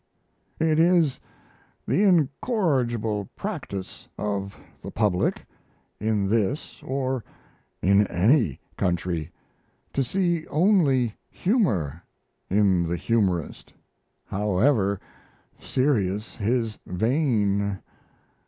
It 0.59 0.79
is 0.79 1.19
the 1.87 2.01
incorrigible 2.01 3.25
practice 3.35 4.07
of 4.17 4.57
the 4.81 4.89
public, 4.89 5.45
in 5.99 6.27
this 6.27 6.81
or 6.81 7.23
in 7.83 8.07
any 8.07 8.59
country, 8.77 9.29
to 9.93 10.03
see 10.03 10.47
only 10.47 11.13
humour 11.29 12.01
in 12.49 12.89
the 12.89 12.97
humorist, 12.97 13.75
however 14.25 14.99
serious 15.59 16.35
his 16.35 16.79
vein. 16.87 17.77